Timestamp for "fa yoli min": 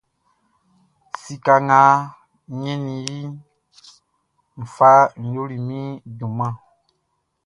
4.75-5.85